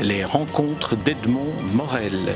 [0.00, 2.34] Les rencontres d'Edmond Morel.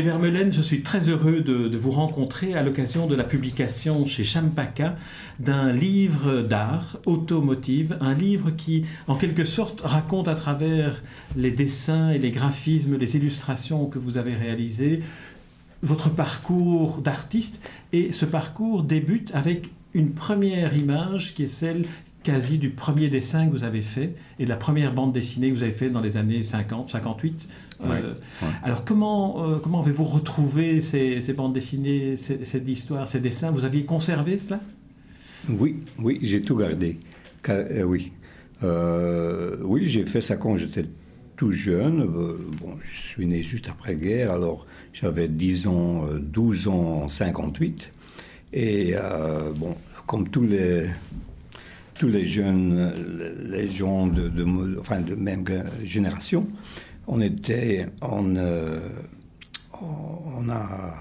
[0.00, 4.96] Vermeulen, je suis très heureux de, vous rencontrer à l'occasion de la publication chez Champaka
[5.38, 11.02] d'un livre d'art automotive, un livre qui, en quelque sorte, raconte à travers
[11.36, 15.02] les dessins et les graphismes, les illustrations que vous avez réalisées,
[15.82, 17.68] votre parcours d'artiste.
[17.92, 21.82] Et ce parcours débute avec une première image qui est celle
[22.22, 25.56] quasi du premier dessin que vous avez fait et de la première bande dessinée que
[25.56, 27.48] vous avez fait dans les années 50, 58.
[27.84, 28.14] Euh,
[28.62, 33.50] alors comment, euh, comment avez-vous retrouvé ces, ces, bandes dessinées, cette histoire, ces dessins?
[33.50, 34.60] Vous aviez conservé cela?
[35.48, 37.00] Oui, oui, j'ai tout gardé.
[37.48, 38.12] Euh, oui,
[39.64, 40.84] oui, j'ai fait ça quand j'étais
[41.42, 42.06] tout jeune.
[42.06, 47.90] bon, je suis né juste après-guerre, alors j'avais 10 ans, 12 ans en 58.
[48.52, 48.94] Et
[49.56, 49.74] bon,
[50.06, 50.86] comme tous les
[51.96, 52.94] tous les jeunes,
[53.50, 54.30] les gens de,
[54.78, 55.44] enfin, de même
[55.82, 56.46] génération,
[57.08, 58.78] on était, on, euh,
[59.82, 60.94] on a,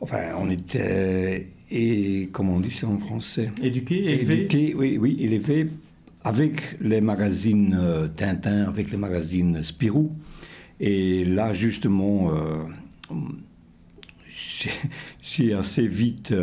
[0.00, 3.52] enfin, on était, et comment on dit ça en français?
[3.62, 5.66] Éduqué, élevé Éduqué, oui, oui, élevé
[6.24, 10.12] avec les magazines euh, Tintin, avec les magazines Spirou.
[10.80, 12.64] Et là, justement, euh,
[15.20, 16.34] j'ai assez vite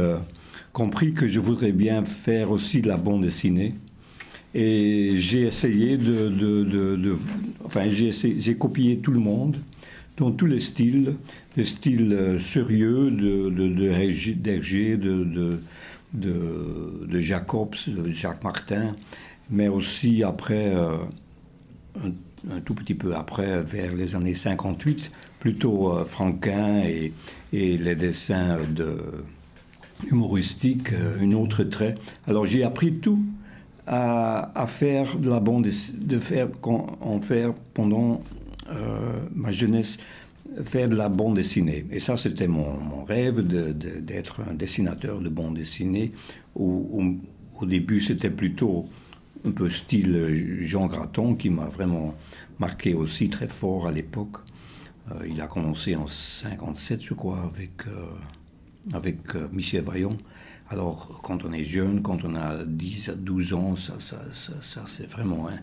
[0.74, 3.74] compris que je voudrais bien faire aussi de la bande dessinée.
[4.54, 7.16] Et j'ai essayé de,
[7.64, 9.58] enfin j'ai copié tout le monde
[10.18, 11.16] dans tous les styles,
[11.56, 13.50] les styles euh, sérieux de
[14.34, 15.60] d'Hergé, de, de,
[17.08, 18.96] de, Jacobs, de Jacques Martin,
[19.50, 20.98] mais aussi après, euh,
[22.52, 27.14] un, tout petit peu après, vers les années 58, plutôt euh, Franquin et,
[27.54, 29.24] et les dessins de
[30.08, 31.96] humoristique, euh, une autre trait.
[32.28, 33.20] Alors j'ai appris tout
[33.88, 35.68] à, faire de la bande,
[36.00, 38.22] de faire, en faire pendant
[38.72, 39.98] euh, ma jeunesse,
[40.64, 41.86] faire de la bande dessinée.
[41.92, 46.12] Et ça, c'était mon, rêve d'être un dessinateur de bande dessinée.
[46.56, 47.18] Où,
[47.60, 48.88] au début, c'était plutôt
[49.46, 52.16] un peu style Jean Graton qui m'a vraiment
[52.60, 54.38] marqué aussi très fort à l'époque.
[55.12, 57.84] Euh, il a commencé en 57, je crois, avec
[58.94, 60.18] avec euh, Michel Vaillant.
[60.70, 64.84] Alors, quand on est jeune, quand on a 10 à 12 ans, ça, ça, ça,
[64.86, 65.48] c'est vraiment.
[65.50, 65.58] Hein,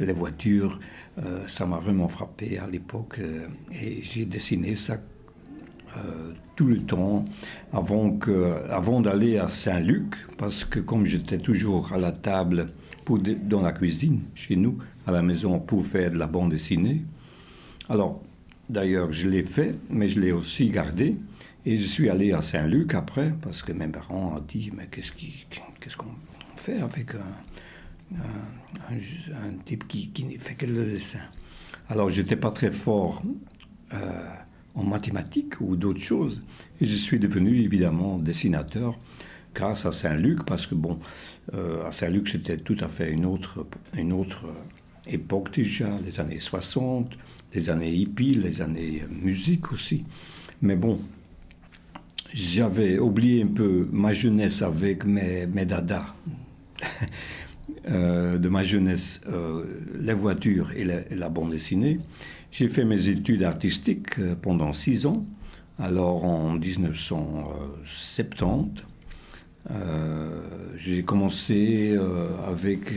[0.00, 0.80] les voitures,
[1.18, 3.18] euh, ça m'a vraiment frappé à l'époque.
[3.18, 4.98] Euh, et j'ai dessiné ça
[6.56, 7.24] tout le temps
[7.72, 12.70] avant, que, avant d'aller à Saint-Luc, parce que comme j'étais toujours à la table
[13.04, 17.04] pour, dans la cuisine, chez nous, à la maison, pour faire de la bande dessinée.
[17.88, 18.22] Alors,
[18.68, 21.16] d'ailleurs, je l'ai fait, mais je l'ai aussi gardé.
[21.66, 25.96] Et je suis allé à Saint-Luc après, parce que mes parents ont dit, mais qu'est-ce
[25.96, 26.06] qu'on
[26.56, 28.18] fait avec un,
[29.64, 31.22] type qui, ne fait que le dessin?
[31.88, 33.22] Alors, je n'étais pas très fort
[33.92, 33.96] euh,
[34.74, 36.42] en mathématiques ou d'autres choses.
[36.80, 38.98] Et je suis devenu évidemment dessinateur
[39.54, 40.98] grâce à Saint-Luc, parce que bon,
[41.54, 44.46] euh, à Saint-Luc, c'était tout à fait une autre, une autre
[45.06, 47.16] époque déjà, les années 60,
[47.54, 50.04] les années hippie, les années musique aussi.
[50.60, 50.98] Mais bon,
[52.32, 56.06] j'avais oublié un peu ma jeunesse avec mes, mes dadas
[57.88, 59.64] euh, de ma jeunesse, euh,
[60.00, 62.00] les voitures et la, bande dessinée.
[62.56, 65.24] J'ai fait mes études artistiques euh, pendant six ans.
[65.76, 68.84] Alors en 1970,
[70.76, 71.98] j'ai commencé
[72.46, 72.92] avec...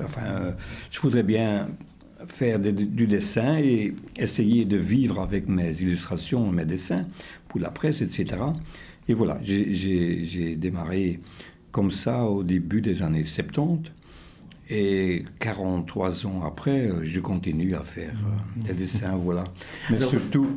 [0.00, 0.54] enfin,
[0.90, 1.68] je voudrais bien
[2.26, 7.06] faire du dessin et essayer de vivre avec mes illustrations, mes dessins
[7.48, 8.36] pour la presse, etc.
[9.08, 11.20] Et voilà, j'ai démarré
[11.70, 13.92] comme ça au début des années 70.
[14.70, 19.44] Et 43 ans après, je continue à faire euh, des dessins, voilà.
[19.90, 20.48] Mais surtout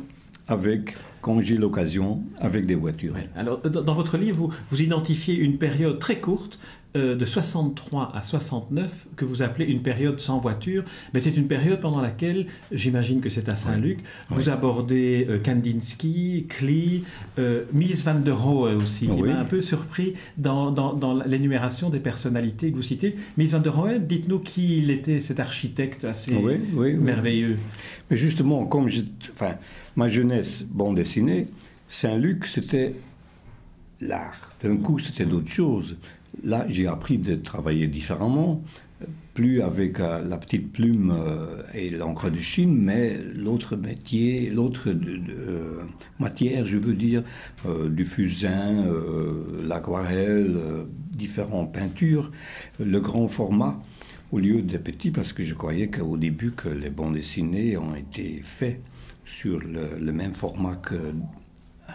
[0.46, 3.14] avec, quand j'ai l'occasion, avec des voitures.
[3.36, 6.58] Alors, dans votre livre, vous, vous identifiez une période très courte
[6.98, 10.84] euh, de 63 à 69 que vous appelez une période sans voiture,
[11.14, 16.46] mais c'est une période pendant laquelle, j'imagine que c'est à Saint-Luc, vous abordez euh, Kandinsky,
[16.48, 17.04] Klee,
[17.38, 22.00] euh, Mies van der Rohe aussi, qui m'a un peu surpris dans, dans, l'énumération des
[22.00, 23.14] personnalités que vous citez.
[23.36, 27.58] Mies van der Rohe, dites-nous qui il était, cet architecte assez merveilleux.
[28.10, 29.02] Mais justement, comme je,
[29.32, 29.54] enfin,
[29.96, 31.46] ma jeunesse, bon dessinée,
[31.88, 32.94] Saint-Luc, c'était
[34.00, 34.52] l'art.
[34.62, 35.96] D'un coup, c'était d'autres choses.
[36.44, 38.62] Là, j'ai appris de travailler différemment,
[39.34, 44.92] plus avec euh, la petite plume euh, et l'encre de Chine, mais l'autre métier, l'autre
[46.18, 47.22] matière, je veux dire,
[47.88, 48.84] du fusain,
[49.64, 50.56] l'aquarelle,
[51.10, 52.30] différentes peintures,
[52.80, 53.80] le grand format
[54.32, 57.94] au lieu des petits, parce que je croyais qu'au début que les bandes dessinées ont
[57.94, 58.80] été faits
[59.24, 61.12] sur le même format que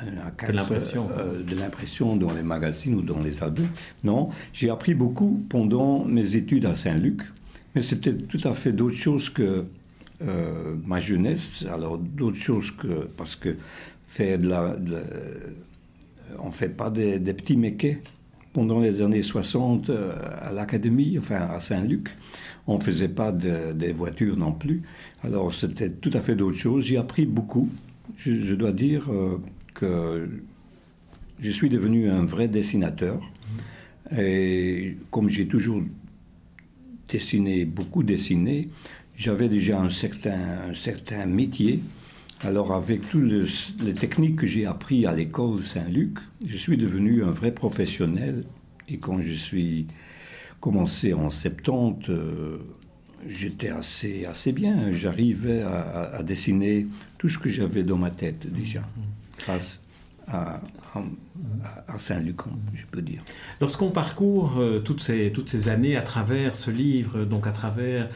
[0.02, 1.10] de l'impression.
[1.18, 3.68] Euh, de l'impression dans les magazines ou dans les albums.
[4.04, 7.22] Non, j'ai appris beaucoup pendant mes études à Saint-Luc,
[7.76, 9.66] mais c'était tout à fait d'autres choses que
[10.22, 11.66] euh, ma jeunesse.
[11.72, 13.56] Alors d'autres choses que parce que
[14.08, 14.76] faire de la,
[16.40, 18.02] on fait pas des, petits méquets.
[18.54, 22.10] Pendant les années 60 euh, à l'académie, enfin à Saint-Luc,
[22.68, 24.84] on faisait pas des voitures non plus.
[25.24, 26.86] Alors c'était tout à fait d'autres choses.
[26.86, 27.70] J'ai appris beaucoup.
[28.18, 29.10] Je, dois dire,
[31.40, 33.22] je suis devenu un vrai dessinateur.
[34.16, 35.82] Et comme j'ai toujours
[37.10, 38.64] dessiné, beaucoup dessiné,
[39.16, 41.80] j'avais déjà un certain, un certain métier.
[42.42, 43.32] Alors avec toutes
[43.82, 48.44] les, techniques que j'ai appris à l'école Saint-Luc, je suis devenu un vrai professionnel.
[48.90, 49.88] Et quand je suis
[50.60, 52.58] commencé en 70, euh,
[53.28, 54.92] j'étais assez, assez bien.
[54.92, 56.88] J'arrivais à, à, dessiner
[57.18, 58.82] tout ce que j'avais dans ma tête déjà
[59.46, 59.82] grâce
[61.88, 62.38] à, Saint-Luc,
[62.74, 63.22] je peux dire.
[63.62, 68.10] Lorsqu'on parcourt euh, toutes, ces, années à travers ce livre, donc à travers,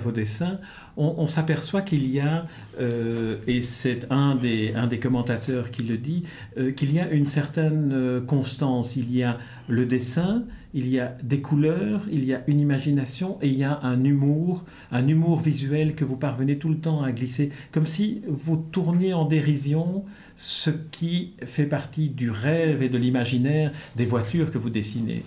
[0.00, 0.58] vos dessins,
[0.96, 2.46] on, s'aperçoit qu'il y a,
[2.80, 6.24] euh, et c'est un des, un des commentateurs qui le dit,
[6.58, 8.96] euh, qu'il y a une certaine constance.
[8.96, 9.38] Il y a
[9.68, 10.44] le dessin,
[10.74, 14.02] il y a des couleurs, il y a une imagination et il y a un
[14.02, 18.56] humour, un humour visuel que vous parvenez tout le temps à glisser, comme si vous
[18.56, 20.04] tourniez en dérision
[20.36, 25.22] ce qui fait partie du rêve et de l'imaginaire des voitures que vous dessinez.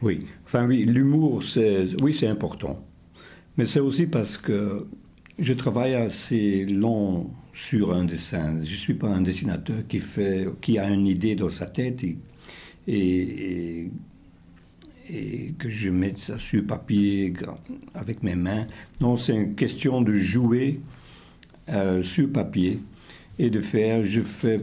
[0.00, 2.82] Oui, enfin oui, l'humour, c'est oui, c'est important,
[3.56, 4.86] mais c'est aussi parce que
[5.38, 8.60] je travaille assez long sur un dessin.
[8.60, 12.04] Je suis pas un dessinateur qui fait, qui a une idée dans sa tête
[12.86, 13.90] et
[15.58, 17.32] que je mette ça sur papier
[17.94, 18.66] avec mes mains.
[19.00, 20.80] Non, c'est une question de jouer
[21.68, 22.78] euh, sur papier
[23.38, 24.04] et de faire.
[24.04, 24.60] Je fais,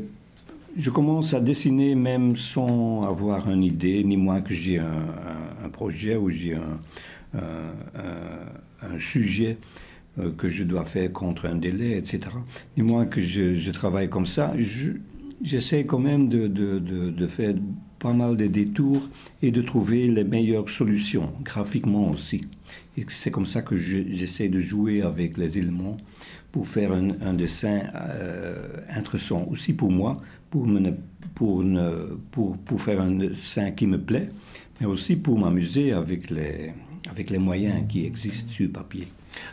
[0.76, 6.16] je commence à dessiner même sans avoir une idée, ni moins que j'ai un, projet
[6.16, 6.80] ou j'ai un,
[9.00, 9.58] sujet
[10.20, 12.22] euh, que je dois faire contre un délai, etc.
[12.78, 14.54] Ni moins que je, travaille comme ça.
[15.42, 17.54] J'essaie quand même de, faire
[18.00, 19.02] pas mal de détours
[19.42, 22.42] et de trouver les meilleures solutions, graphiquement aussi.
[23.10, 25.98] C'est comme ça que j'essaie de jouer avec les éléments
[26.54, 30.22] pour faire un, dessin euh, intéressant aussi pour moi,
[30.56, 30.68] pour,
[31.34, 31.64] pour,
[32.32, 34.30] pour, pour faire un dessin qui me plaît,
[34.80, 36.72] mais aussi pour m'amuser avec les,
[37.12, 39.06] avec les moyens qui existent sur papier.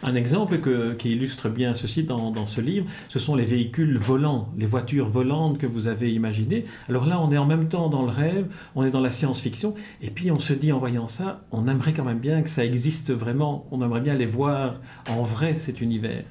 [0.04, 0.60] Un exemple
[0.96, 5.58] qui illustre bien ceci dans, ce livre, ce sont les véhicules volants, les voitures volantes
[5.58, 6.66] que vous avez imaginées.
[6.88, 8.46] Alors là, on est en même temps dans le rêve,
[8.76, 11.94] on est dans la science-fiction, et puis on se dit en voyant ça, on aimerait
[11.94, 15.80] quand même bien que ça existe vraiment, on aimerait bien les voir en vrai, cet
[15.80, 16.22] univers.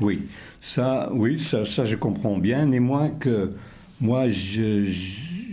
[0.00, 0.22] Oui,
[0.62, 3.52] ça, oui, ça, ça je comprends bien, moi que
[4.00, 4.84] moi, je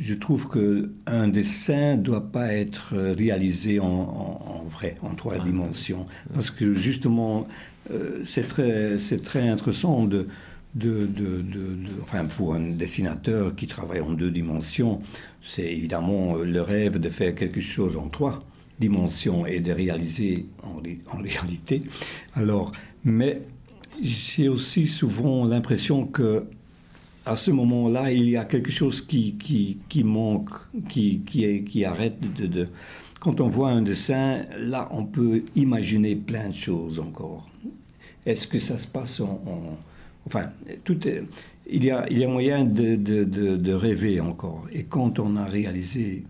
[0.04, 5.44] je trouve qu'un dessin ne doit pas être réalisé en, vrai, en trois ah.
[5.44, 6.06] dimensions.
[6.34, 7.48] Parce que justement,
[7.90, 10.28] euh, c'est très, très intéressant de,
[10.76, 11.44] de, de,
[12.02, 15.02] enfin, pour un dessinateur qui travaille en deux dimensions,
[15.42, 18.44] c'est évidemment le rêve de faire quelque chose en trois
[18.80, 20.82] dimensions et de réaliser en,
[21.16, 21.82] en réalité.
[22.34, 22.74] Alors,
[23.06, 23.42] mais
[24.02, 26.46] j'ai aussi souvent l'impression que
[27.26, 30.50] à ce moment-là, il y a quelque chose qui, qui, qui manque,
[30.90, 32.68] qui, qui, qui arrête de, de,
[33.20, 37.50] Quand on voit un dessin, là, on peut imaginer plein de choses encore.
[38.26, 39.42] Est-ce que ça se passe en...
[40.26, 40.52] enfin,
[40.84, 41.24] tout est,
[41.68, 44.66] il, y a, il y a moyen de, de, de, rêver encore.
[44.72, 46.24] Et quand on a réalisé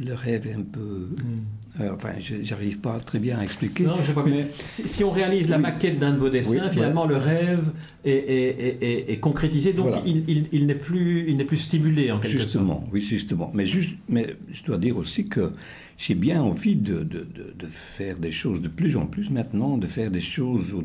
[0.00, 1.08] le rêve est un peu.
[1.22, 1.44] Hmm.
[1.80, 3.84] Euh, enfin, j'arrive pas très bien à expliquer.
[3.84, 7.16] Non, je vois mais, si, on réalise la maquette d'un de vos dessins, finalement, le
[7.16, 7.70] rêve
[8.04, 12.88] est, est, concrétisé, donc il, il, n'est plus, il plus stimulé en quelque justement, sorte.
[12.92, 13.50] Oui, justement.
[13.54, 15.52] Mais, juste, mais je dois dire aussi que
[15.98, 19.86] j'ai bien envie de, de, de, faire des choses de plus en plus maintenant, de
[19.86, 20.76] faire des choses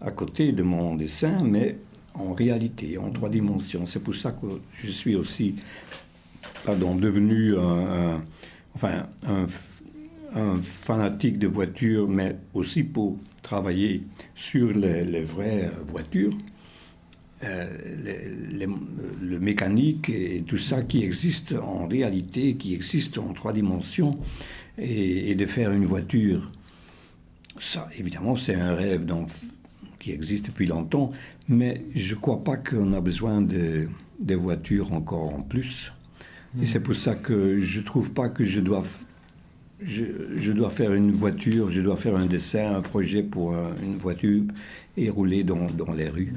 [0.00, 1.78] à côté de mon dessin, mais
[2.14, 3.86] en réalité, en trois dimensions.
[3.86, 4.46] C'est pour ça que
[4.82, 5.54] je suis aussi
[6.64, 8.22] pardon, devenu un,
[8.74, 9.46] enfin, un,
[10.62, 14.02] fanatique de voitures, mais aussi pour travailler
[14.34, 16.32] sur les, vraies voitures,
[17.44, 17.66] euh,
[19.20, 24.18] le mécanique et tout ça qui existe en réalité, qui existe en trois dimensions.
[24.78, 26.50] et, de faire une voiture.
[27.58, 29.06] Ça, évidemment, c'est un rêve
[29.98, 31.12] qui existe depuis longtemps,
[31.48, 33.88] mais je ne crois pas qu'on a besoin de,
[34.34, 35.92] voitures encore en plus.
[36.60, 38.82] Et c'est pour ça que je ne trouve pas que je dois,
[39.80, 44.42] je, dois faire une voiture, je dois faire un dessin, un projet pour une voiture
[44.96, 46.34] et rouler dans, dans les rues.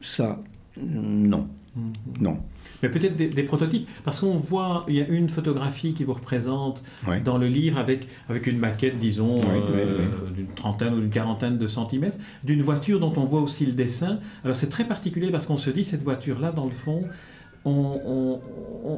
[0.00, 0.40] Ça,
[0.80, 1.48] non.
[1.76, 2.22] Mm-hmm.
[2.22, 2.38] Non.
[2.82, 6.82] Mais peut-être des, prototypes, parce qu'on voit, il y a une photographie qui vous représente
[7.24, 11.66] dans le livre avec, avec une maquette, disons, euh, d'une trentaine ou d'une quarantaine de
[11.66, 14.20] centimètres, d'une voiture dont on voit aussi le dessin.
[14.44, 17.04] Alors c'est très particulier parce qu'on se dit, cette voiture-là, dans le fond,
[17.66, 18.40] on,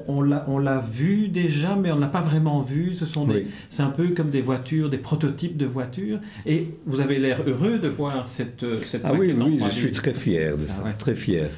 [0.06, 2.92] on, on l'a vu déjà, mais on ne l'a pas vraiment vu.
[2.94, 3.26] Ce sont
[3.68, 6.20] c'est un peu comme des voitures, des prototypes de voitures.
[6.46, 10.14] Et vous avez l'air heureux de voir cette, cette ah oui, oui, je suis très
[10.14, 11.48] fier de ça, ah très fier.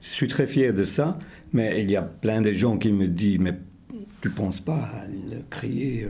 [0.00, 1.18] Je suis très fier de ça,
[1.52, 3.54] mais il y a plein de gens qui me disent, mais
[4.20, 6.08] tu ne penses pas à le créer euh,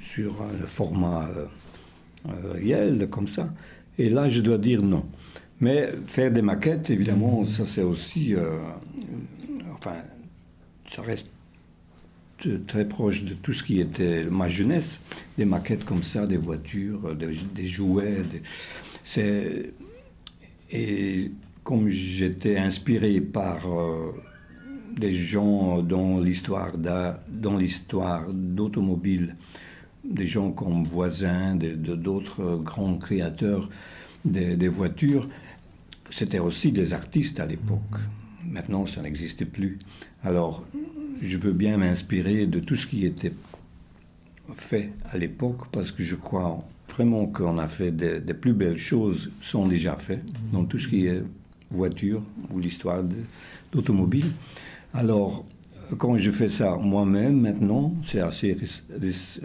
[0.00, 3.52] sur le format euh, réel, comme ça?
[3.98, 5.04] Et là, je dois dire non.
[5.60, 8.34] Mais faire des maquettes, évidemment, ça c'est aussi...
[8.34, 8.58] Euh,
[9.80, 9.96] enfin,
[10.86, 11.30] ça reste
[12.66, 15.02] très proche de tout ce qui était ma jeunesse,
[15.36, 18.22] des maquettes comme ça, des voitures, des, jouets.
[19.02, 19.74] C'est
[20.70, 21.32] et
[21.64, 24.12] comme j'étais inspiré par euh,
[24.96, 29.36] des gens dans l'histoire dans l'histoire d'automobile,
[30.04, 33.68] des gens comme voisins, d'autres grands créateurs
[34.24, 35.28] des, voitures,
[36.10, 38.00] c'était aussi des artistes à l'époque.
[38.50, 39.78] Maintenant, ça n'existe plus.
[40.24, 40.66] Alors,
[41.22, 43.32] je veux bien m'inspirer de tout ce qui était
[44.56, 49.30] fait à l'époque parce que je crois vraiment qu'on a fait des, plus belles choses
[49.40, 51.22] sont déjà faites dans tout ce qui est
[51.70, 53.04] voiture ou l'histoire
[53.72, 54.26] d'automobile.
[54.92, 55.46] Alors,
[55.98, 58.56] quand je fais ça moi-même maintenant, c'est assez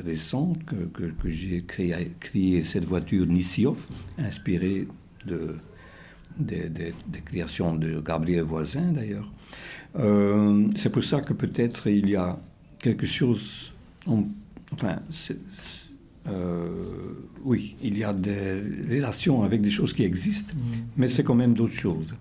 [0.04, 3.86] récent que, j'ai créé, cette voiture Nissiov,
[4.18, 4.88] inspirée
[5.28, 5.56] de,
[6.38, 6.94] des,
[7.25, 9.30] créations de Gabriel Voisin d'ailleurs.
[9.96, 12.38] Euh, c'est pour ça que peut-être il y a
[12.80, 13.74] quelque chose,
[14.72, 14.98] enfin,
[16.27, 16.68] euh,
[17.44, 20.77] oui, il y a des relations avec des choses qui existent, mm.
[20.98, 22.15] mais c'est quand même d'autres choses.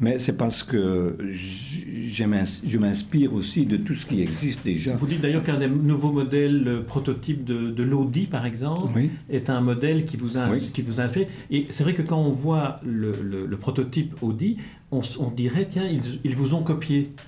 [0.00, 4.94] Mais c'est parce que je m'inspire aussi de tout ce qui existe déjà.
[4.96, 8.90] Vous dites d'ailleurs qu'un des nouveaux modèles prototypes de, de l'Audi, par exemple,
[9.30, 11.28] est un modèle qui vous a, qui vous a inspiré.
[11.50, 14.56] Et c'est vrai que quand on voit le, le, prototype Audi,
[14.90, 17.12] on, on, dirait, tiens, ils, ils vous ont copié.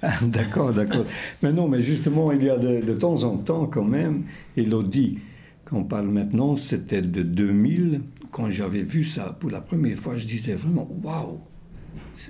[0.00, 1.04] Ah, d'accord, d'accord.
[1.42, 4.24] mais non, mais justement, il y a de, temps en temps quand même,
[4.56, 5.18] et l'Audi,
[5.64, 8.02] quand on parle maintenant, c'était de 2000.
[8.30, 11.40] Quand j'avais vu ça pour la première fois, je disais vraiment, waouh,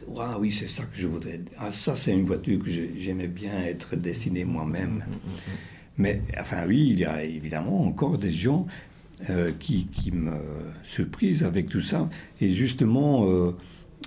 [0.06, 1.40] waouh, oui, c'est ça que je voudrais.
[1.58, 5.04] Ah, ça, c'est une voiture que j'aimais bien être dessinée moi-même.
[5.96, 8.66] Mais, enfin, oui, il y a évidemment encore des gens
[9.30, 10.32] euh, qui, qui, me
[10.84, 12.08] surprisent avec tout ça.
[12.40, 13.52] Et justement, euh,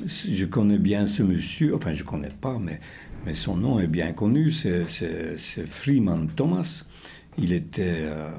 [0.05, 2.79] je connais bien ce monsieur, enfin, je ne connais pas, mais
[3.25, 4.88] mais son nom est bien connu, c'est
[5.67, 6.86] Freeman Thomas.
[7.38, 8.31] Il était, euh,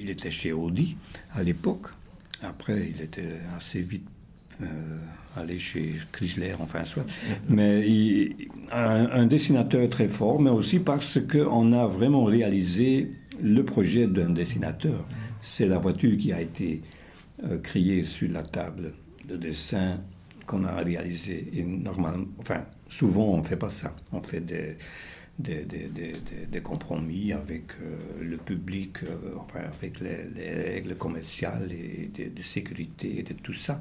[0.00, 0.96] il était chez Audi
[1.34, 1.88] à l'époque.
[2.42, 4.08] Après, il était assez vite
[4.62, 4.98] euh,
[5.36, 7.06] allé chez Chrysler, enfin soit.
[7.48, 8.34] Mais il,
[8.72, 15.06] un, dessinateur très fort, mais aussi parce qu'on a vraiment réalisé le projet d'un dessinateur.
[15.42, 16.82] C'est la voiture qui a été
[17.62, 18.94] créée sur la table
[19.28, 19.98] de dessin
[20.46, 21.46] qu'on a réalisé.
[21.54, 23.94] Et normalement, enfin, souvent on ne fait pas ça.
[24.12, 24.76] On fait des,
[25.38, 25.88] des, des,
[26.50, 33.18] des, compromis avec euh, le public, euh, enfin, avec les, règles commerciales et de, sécurité
[33.18, 33.80] et de tout ça.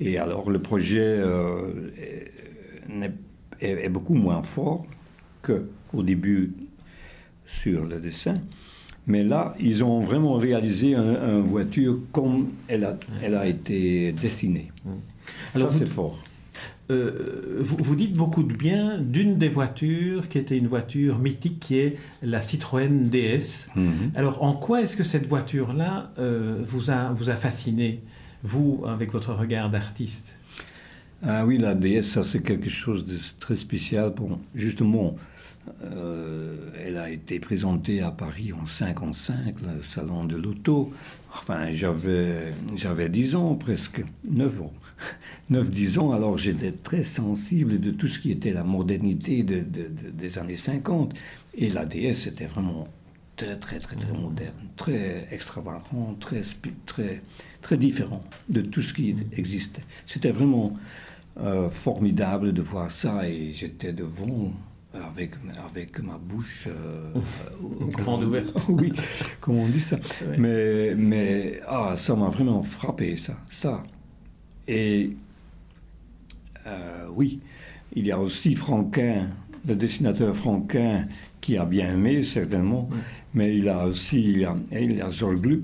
[0.00, 1.90] Et alors le projet euh,
[2.90, 3.14] est,
[3.60, 4.86] est, beaucoup moins fort
[5.42, 6.54] qu'au début
[7.44, 8.40] sur le dessin.
[9.06, 14.72] Mais là, ils ont vraiment réalisé une voiture comme elle a, elle a été dessinée.
[15.54, 16.18] Alors, Ça, c'est fort.
[16.90, 21.78] Euh, vous, dites beaucoup de bien d'une des voitures qui était une voiture mythique qui
[21.78, 23.70] est la Citroën DS.
[23.74, 24.12] Mhm.
[24.14, 28.02] Alors en quoi est-ce que cette voiture-là euh, vous, a, vous a fasciné,
[28.42, 30.38] vous, avec votre regard d'artiste?
[31.22, 34.12] Ah oui, la DS, ça c'est quelque chose de très spécial.
[34.14, 35.16] Bon, justement,
[35.84, 40.92] euh, elle a été présentée à Paris en 55, le salon de l'auto.
[41.30, 44.72] Enfin, j'avais 10 ans, presque 9 ans.
[45.50, 50.38] 9-10 ans, alors j'étais très sensible de tout ce qui était la modernité de, des
[50.38, 51.14] années 50.
[51.54, 52.88] Et la DS était vraiment
[53.36, 56.42] très, très, très, très moderne, très extravagant, très,
[56.86, 57.22] très,
[57.60, 59.82] très différent de tout ce qui existait.
[60.06, 60.76] C'était vraiment
[61.38, 64.52] euh, formidable de voir ça et j'étais devant
[64.94, 65.32] avec,
[65.66, 67.12] avec ma bouche euh,
[67.88, 68.54] grande ouverte.
[68.68, 68.92] oui,
[69.40, 69.98] comme on dit ça.
[70.38, 73.34] Mais, mais ah, ça m'a vraiment frappé, ça.
[73.50, 73.82] ça.
[74.68, 75.16] Et
[76.66, 77.40] euh, oui,
[77.94, 79.30] il y a aussi Franquin,
[79.66, 81.06] le dessinateur Franquin,
[81.40, 82.88] qui a bien aimé, certainement.
[83.34, 85.02] Mais il a aussi il y a, il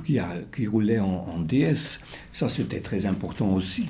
[0.04, 2.00] qui, a, qui roulait en, DS.
[2.32, 3.86] Ça, c'était très important aussi.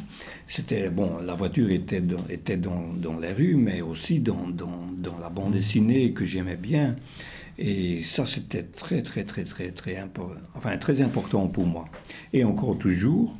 [0.47, 4.87] C'était, bon, la voiture était dans, était dans, dans les rues, mais aussi dans, dans,
[4.99, 6.97] dans la bande dessinée que j'aimais bien.
[7.59, 10.41] Et ça, c'était très, très, très, très, très important.
[10.55, 11.89] Enfin, très important pour moi.
[12.33, 13.37] Et encore toujours,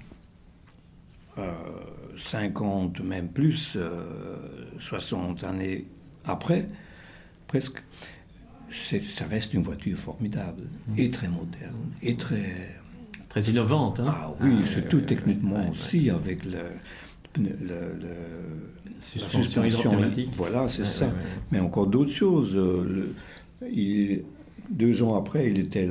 [2.17, 4.37] 50, même plus, euh,
[4.79, 5.87] 60 années
[6.25, 6.69] après,
[7.47, 7.83] presque,
[8.71, 10.63] ça reste une voiture formidable
[10.97, 12.79] et très moderne et très
[13.29, 14.01] très innovante.
[14.01, 16.59] Hein ah oui, ah, c'est tout techniquement aussi avec le,
[17.39, 17.51] le,
[18.01, 20.31] le suspension, hydromatique.
[20.37, 21.13] Voilà, c'est ça.
[21.51, 22.57] Mais encore d'autres choses.
[22.57, 23.13] Euh,
[23.73, 24.25] il,
[24.71, 25.89] deux ans après, il était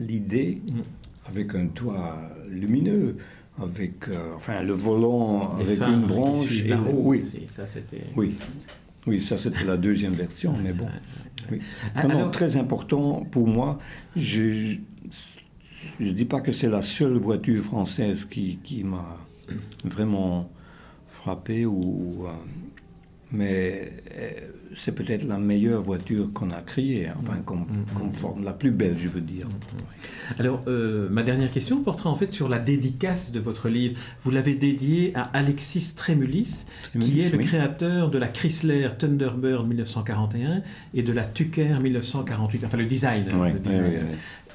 [0.00, 0.80] l'idée mm.
[1.30, 2.16] Avec un toit
[2.48, 3.16] lumineux
[3.62, 8.34] avec euh, enfin le volant avec une branche et oui ça c'était oui
[9.06, 10.88] oui, ça c'était la deuxième version, mais bon.
[11.50, 11.60] Oui.
[12.32, 13.78] très important pour moi.
[14.14, 14.76] Je
[15.98, 19.16] ne dis pas que c'est la seule voiture française qui, qui m'a
[19.84, 20.50] vraiment
[21.06, 22.30] frappé, ou, euh,
[23.32, 28.12] mais euh, c'est peut-être la meilleure voiture qu'on a créée, hein, enfin, comme, mm-hmm.
[28.12, 29.46] forme, la plus belle, je veux dire.
[30.38, 34.00] Alors, euh, ma dernière question portera en fait sur la dédicace de votre livre.
[34.22, 40.62] Vous l'avez dédié à Alexis Tremulis, qui est le créateur de la Chrysler Thunderbird 1941
[40.94, 43.24] et de la Tucker 1948, enfin le design.
[43.28, 43.52] Hein,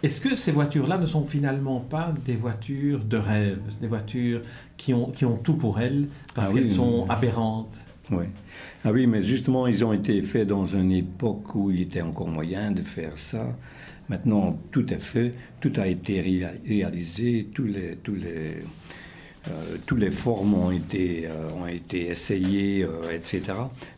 [0.01, 4.41] Est-ce que ces voitures-là ne sont finalement pas des voitures de rêve, des voitures
[4.77, 7.75] qui ont, qui ont tout pour elles, parce ah qu'elles sont aberrantes?
[8.11, 8.25] Oui.
[8.83, 12.27] Ah oui, mais justement, ils ont été faits dans une époque où il était encore
[12.27, 13.57] moyen de faire ça.
[14.09, 18.57] Maintenant, tout est fait, tout a été réalisé, tous les, tous les,
[19.47, 23.41] euh, tous les formes ont été, euh, ont été essayées, euh, etc.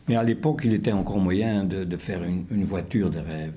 [0.08, 3.52] Mais à l'époque, il était encore moyen de, de faire une, voiture de rêve.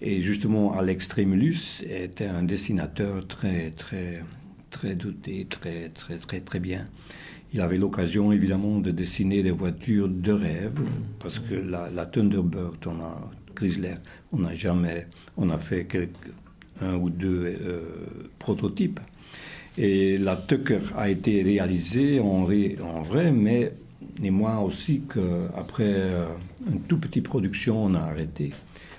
[0.00, 4.22] Et justement, Alex Tremulus était un dessinateur très, très,
[4.70, 6.86] très doté, très, très, très, très bien
[7.52, 10.80] il avait l'occasion évidemment de dessiner des voitures de rêve,
[11.18, 13.94] parce que la, Thunderbird, on a, Chrysler,
[14.32, 15.86] on n'a jamais, on a fait
[16.80, 17.80] un ou deux euh,
[18.38, 19.00] prototypes.
[19.76, 22.46] Et la Tucker a été réalisée en,
[22.82, 23.72] en vrai, mais
[24.30, 26.26] moi aussi qu'après euh,
[26.70, 28.52] une toute petite production, on a arrêté.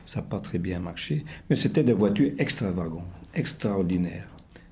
[0.05, 1.23] Ça n'a pas très bien marché.
[1.49, 4.30] Mais c'était des voitures extravagantes, extraordinaires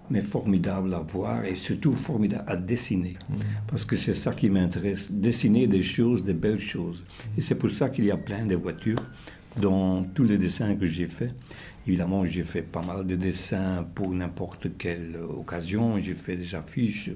[0.10, 3.18] mais formidable à voir et surtout formidable à dessiner.
[3.30, 3.36] Mm.
[3.68, 7.04] Parce que c'est ça qui m'intéresse, dessiner des choses, des belles choses.
[7.38, 9.04] Et c'est pour ça qu'il y a plein de voitures
[9.62, 11.34] dans tous les dessins que j'ai faits.
[11.88, 16.00] Évidemment, j'ai fait pas mal de dessins pour n'importe quelle occasion.
[16.00, 17.12] J'ai fait des affiches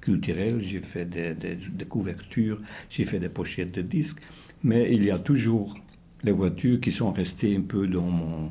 [0.00, 4.20] culturelles, j'ai fait des, des couvertures, j'ai fait des pochettes de disques.
[4.62, 5.76] Mais il y a toujours
[6.24, 8.50] les voitures qui sont restées un peu dans mon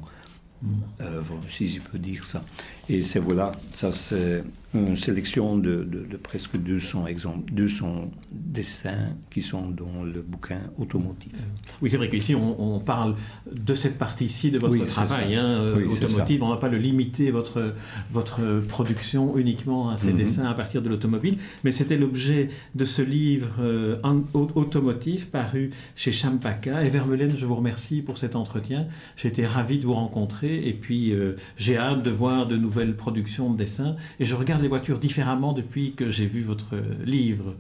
[1.00, 2.44] œuvre, si je peux dire ça.
[2.92, 9.42] Et c'est voilà, ça c'est une sélection de, de, presque 200 exemples, 200 dessins qui
[9.42, 11.46] sont dans le bouquin automotive.
[11.82, 13.16] Oui, c'est vrai qu'ici on, on, parle
[13.52, 16.44] de cette partie-ci de votre travail hein, automotive.
[16.44, 17.74] On ne va pas le limiter votre
[18.12, 20.18] votre production uniquement à ces mhm.
[20.18, 23.98] dessins à partir de l'automobile, mais c'était l'objet de ce livre euh,
[24.34, 26.84] automotive paru chez Champaka.
[26.84, 28.88] Et Vermeulen, je vous remercie pour cet entretien.
[29.16, 33.52] J'étais ravi de vous rencontrer et puis euh, j'ai hâte de voir de nouvelles production
[33.52, 33.96] de dessins.
[34.20, 37.56] Et je regarde les voitures différemment depuis que j'ai vu votre livre.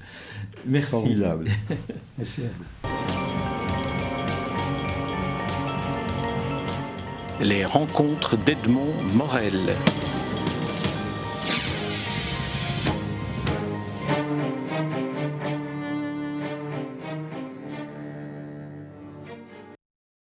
[0.65, 0.91] Merci.
[0.91, 1.45] Formidable.
[2.17, 2.63] Merci à vous.
[7.43, 9.75] Les rencontres d'Edmond Morel.